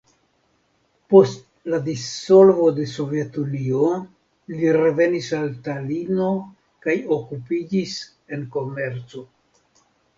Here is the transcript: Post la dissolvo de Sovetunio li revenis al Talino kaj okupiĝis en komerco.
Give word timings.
Post 1.13 1.43
la 1.73 1.79
dissolvo 1.89 2.65
de 2.79 2.87
Sovetunio 2.93 3.91
li 4.57 4.75
revenis 4.81 5.31
al 5.43 5.49
Talino 5.71 6.35
kaj 6.89 7.01
okupiĝis 7.21 7.99
en 8.37 8.51
komerco. 8.59 9.29